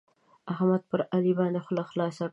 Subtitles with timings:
[0.51, 2.29] احمد پر علي باندې خوله خلاصه کړه.